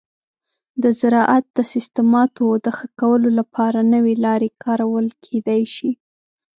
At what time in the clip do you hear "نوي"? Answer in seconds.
3.93-4.15